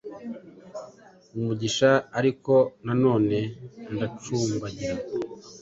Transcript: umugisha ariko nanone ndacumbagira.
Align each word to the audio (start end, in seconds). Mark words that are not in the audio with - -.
umugisha 1.37 1.89
ariko 2.19 2.53
nanone 2.85 3.39
ndacumbagira. 3.93 4.95